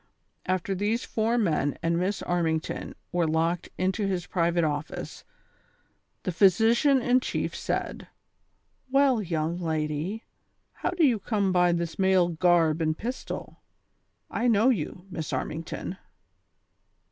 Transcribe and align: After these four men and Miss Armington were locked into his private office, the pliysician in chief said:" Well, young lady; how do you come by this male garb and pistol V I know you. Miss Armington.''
After 0.47 0.73
these 0.73 1.05
four 1.05 1.37
men 1.37 1.77
and 1.83 1.95
Miss 1.95 2.23
Armington 2.23 2.95
were 3.11 3.27
locked 3.27 3.69
into 3.77 4.07
his 4.07 4.25
private 4.25 4.63
office, 4.63 5.23
the 6.23 6.31
pliysician 6.31 6.99
in 7.03 7.19
chief 7.19 7.55
said:" 7.55 8.07
Well, 8.89 9.21
young 9.21 9.59
lady; 9.59 10.23
how 10.73 10.89
do 10.89 11.05
you 11.05 11.19
come 11.19 11.51
by 11.51 11.71
this 11.71 11.99
male 11.99 12.29
garb 12.29 12.81
and 12.81 12.97
pistol 12.97 13.61
V 13.61 14.25
I 14.39 14.47
know 14.47 14.69
you. 14.69 15.05
Miss 15.11 15.31
Armington.'' 15.31 15.99